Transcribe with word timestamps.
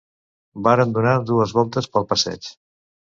Varen 0.67 0.95
donar 0.95 1.13
dugues 1.31 1.53
voltes 1.57 1.89
pel 1.97 2.07
passeig 2.15 2.49